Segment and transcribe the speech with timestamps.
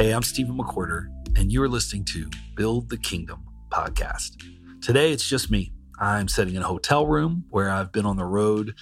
[0.00, 4.42] Hey, I'm Stephen McWhirter, and you are listening to Build the Kingdom podcast.
[4.80, 5.74] Today, it's just me.
[5.98, 8.72] I'm sitting in a hotel room where I've been on the road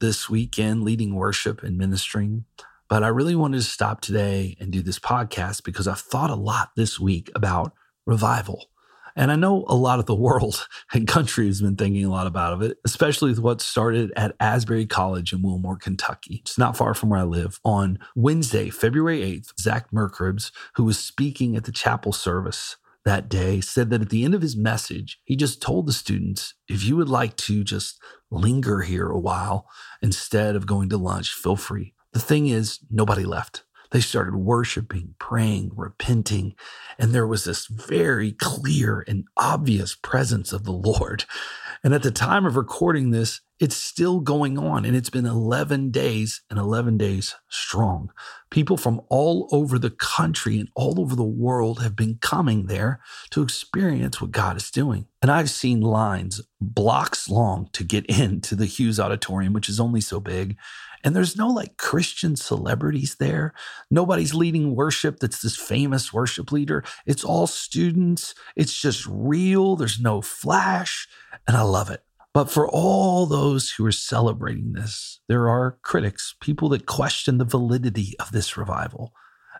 [0.00, 2.46] this weekend leading worship and ministering.
[2.88, 6.34] But I really wanted to stop today and do this podcast because I've thought a
[6.34, 7.72] lot this week about
[8.04, 8.66] revival.
[9.16, 12.26] And I know a lot of the world and country has been thinking a lot
[12.26, 16.40] about it, especially with what started at Asbury College in Wilmore, Kentucky.
[16.44, 17.60] It's not far from where I live.
[17.64, 23.60] On Wednesday, February 8th, Zach Meerkreebs, who was speaking at the chapel service that day,
[23.60, 26.96] said that at the end of his message, he just told the students, if you
[26.96, 29.68] would like to just linger here a while
[30.00, 31.92] instead of going to lunch, feel free.
[32.12, 33.63] The thing is, nobody left.
[33.94, 36.56] They started worshiping, praying, repenting,
[36.98, 41.26] and there was this very clear and obvious presence of the Lord.
[41.82, 45.90] And at the time of recording this, it's still going on, and it's been 11
[45.90, 48.10] days and 11 days strong.
[48.50, 53.00] People from all over the country and all over the world have been coming there
[53.30, 55.06] to experience what God is doing.
[55.22, 60.00] And I've seen lines blocks long to get into the Hughes Auditorium, which is only
[60.00, 60.56] so big.
[61.04, 63.52] And there's no like Christian celebrities there.
[63.90, 66.82] Nobody's leading worship that's this famous worship leader.
[67.04, 68.34] It's all students.
[68.56, 69.76] It's just real.
[69.76, 71.06] There's no flash.
[71.46, 72.02] And I love it.
[72.32, 77.44] But for all those who are celebrating this, there are critics, people that question the
[77.44, 79.12] validity of this revival.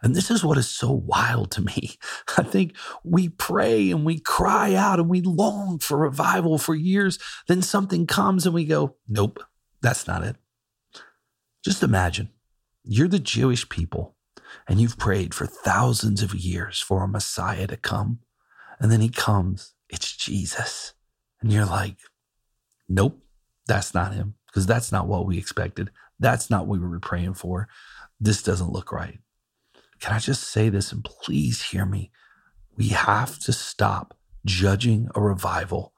[0.02, 1.96] And this is what is so wild to me.
[2.38, 7.18] I think we pray and we cry out and we long for revival for years.
[7.46, 9.42] Then something comes and we go, nope,
[9.80, 10.36] that's not it.
[11.64, 12.30] Just imagine
[12.82, 14.16] you're the Jewish people
[14.68, 18.18] and you've prayed for thousands of years for a Messiah to come.
[18.80, 20.92] And then he comes, it's Jesus.
[21.44, 21.98] And you're like,
[22.88, 23.22] nope,
[23.66, 25.90] that's not him because that's not what we expected.
[26.18, 27.68] That's not what we were praying for.
[28.18, 29.18] This doesn't look right.
[30.00, 32.10] Can I just say this and please hear me?
[32.78, 34.16] We have to stop
[34.46, 35.92] judging a revival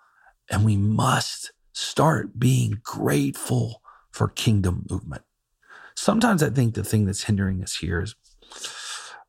[0.51, 5.23] and we must start being grateful for kingdom movement.
[5.95, 8.17] Sometimes I think the thing that's hindering us here is,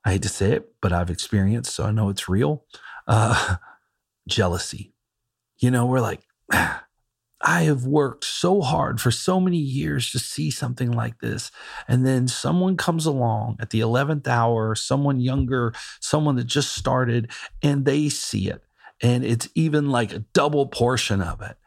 [0.03, 2.65] I hate to say it, but I've experienced, so I know it's real.
[3.07, 3.57] Uh,
[4.27, 4.93] jealousy.
[5.59, 6.83] You know, we're like, ah,
[7.39, 11.51] I have worked so hard for so many years to see something like this.
[11.87, 17.29] And then someone comes along at the 11th hour, someone younger, someone that just started,
[17.61, 18.63] and they see it.
[19.03, 21.57] And it's even like a double portion of it.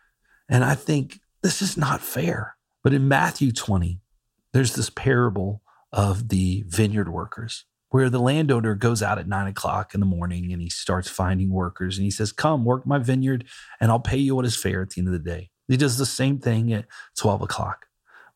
[0.48, 2.56] And I think this is not fair.
[2.82, 4.00] But in Matthew 20,
[4.52, 5.62] there's this parable
[5.92, 10.52] of the vineyard workers where the landowner goes out at nine o'clock in the morning
[10.52, 13.44] and he starts finding workers and he says, Come work my vineyard
[13.80, 15.50] and I'll pay you what is fair at the end of the day.
[15.68, 16.86] He does the same thing at
[17.18, 17.86] 12 o'clock.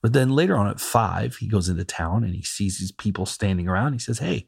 [0.02, 3.26] But then later on at five, he goes into town and he sees these people
[3.26, 3.94] standing around.
[3.94, 4.46] He says, Hey,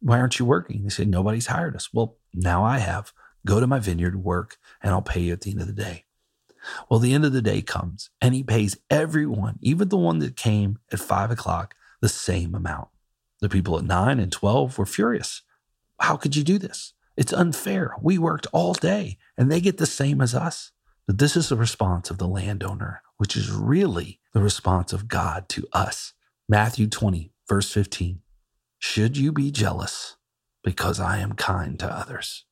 [0.00, 0.84] why aren't you working?
[0.84, 1.92] They say, Nobody's hired us.
[1.92, 3.12] Well, now I have.
[3.46, 6.04] Go to my vineyard, work, and I'll pay you at the end of the day.
[6.88, 10.36] Well, the end of the day comes and he pays everyone, even the one that
[10.36, 12.88] came at five o'clock, the same amount.
[13.40, 15.42] The people at nine and 12 were furious.
[16.00, 16.92] How could you do this?
[17.16, 17.94] It's unfair.
[18.00, 20.72] We worked all day and they get the same as us.
[21.06, 25.48] But this is the response of the landowner, which is really the response of God
[25.50, 26.14] to us.
[26.48, 28.20] Matthew 20, verse 15.
[28.78, 30.16] Should you be jealous
[30.62, 32.44] because I am kind to others?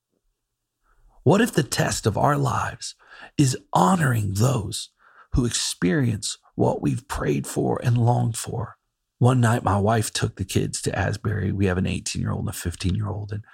[1.23, 2.95] What if the test of our lives
[3.39, 4.91] is honoring those
[5.33, 8.77] who experience what we've prayed for and longed for?
[9.23, 11.53] One night, my wife took the kids to Asbury.
[11.53, 13.45] We have an 18 year old and a 15 year old, and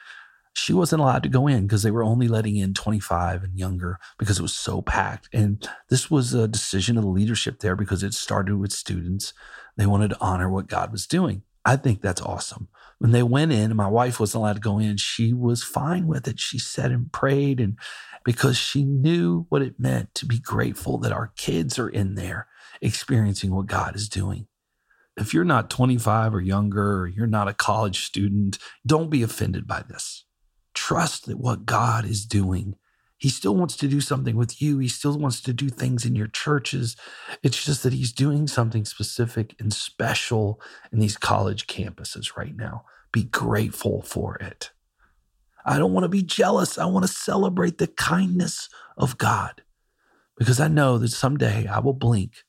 [0.54, 3.98] she wasn't allowed to go in because they were only letting in 25 and younger
[4.18, 5.28] because it was so packed.
[5.30, 9.34] And this was a decision of the leadership there because it started with students.
[9.76, 11.42] They wanted to honor what God was doing.
[11.66, 12.68] I think that's awesome.
[12.98, 16.06] When they went in and my wife wasn't allowed to go in, she was fine
[16.06, 16.40] with it.
[16.40, 17.78] She sat and prayed and
[18.24, 22.46] because she knew what it meant to be grateful that our kids are in there
[22.80, 24.46] experiencing what God is doing.
[25.19, 29.67] If you're not 25 or younger, or you're not a college student, don't be offended
[29.67, 30.25] by this.
[30.75, 32.76] Trust that what God is doing
[33.19, 34.79] he still wants to do something with you.
[34.79, 36.97] He still wants to do things in your churches.
[37.43, 40.61] It's just that he's doing something specific and special
[40.93, 42.85] in these college campuses right now.
[43.12, 44.70] Be grateful for it.
[45.67, 46.79] I don't want to be jealous.
[46.79, 49.62] I want to celebrate the kindness of God
[50.37, 52.44] because I know that someday I will blink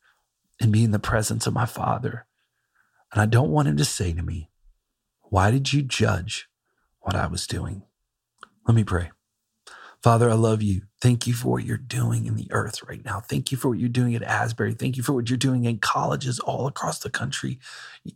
[0.62, 2.28] and be in the presence of my Father.
[3.12, 4.50] And I don't want him to say to me,
[5.24, 6.48] Why did you judge
[7.00, 7.84] what I was doing?
[8.68, 9.12] Let me pray.
[10.02, 10.84] Father, I love you.
[11.02, 13.20] Thank you for what you're doing in the earth right now.
[13.20, 14.74] Thank you for what you're doing at Asbury.
[14.74, 17.60] Thank you for what you're doing in colleges all across the country.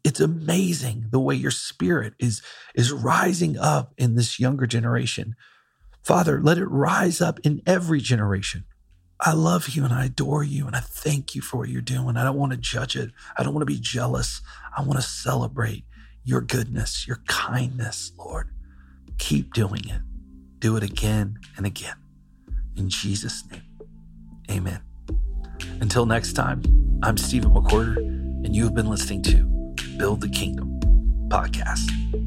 [0.03, 2.41] It's amazing the way your spirit is,
[2.73, 5.35] is rising up in this younger generation.
[6.03, 8.63] Father, let it rise up in every generation.
[9.25, 12.17] I love you and I adore you and I thank you for what you're doing.
[12.17, 13.11] I don't want to judge it.
[13.37, 14.41] I don't want to be jealous.
[14.77, 15.85] I want to celebrate
[16.25, 18.49] your goodness, your kindness, Lord.
[19.19, 20.01] Keep doing it.
[20.59, 21.95] Do it again and again.
[22.75, 23.63] In Jesus' name,
[24.51, 24.81] amen.
[25.79, 26.61] Until next time,
[27.01, 30.79] I'm Stephen McWhirter, and you have been listening to Build the Kingdom
[31.29, 32.22] podcast.